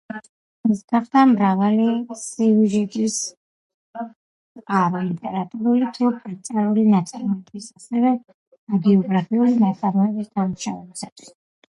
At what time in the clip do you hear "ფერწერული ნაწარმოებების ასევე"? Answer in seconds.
6.23-8.15